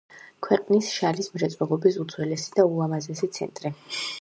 [0.45, 3.75] ქვეყნის შალის მრეწველობის უძველესი და ულამაზესი ცენტრი.